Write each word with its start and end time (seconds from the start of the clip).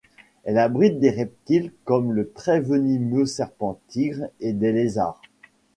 Elle 0.45 0.57
abrite 0.57 0.97
des 0.97 1.11
reptiles 1.11 1.71
comme 1.85 2.11
le 2.11 2.31
très 2.31 2.59
venimeux 2.59 3.27
Serpent-tigre 3.27 4.29
et 4.39 4.51
des 4.51 4.71
lézards. 4.71 5.21